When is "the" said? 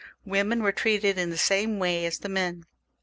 1.29-1.37, 2.17-2.27